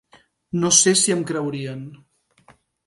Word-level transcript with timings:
No 0.63 0.71
sé 0.79 0.95
si 1.03 1.15
em 1.17 1.23
creurien. 1.33 1.87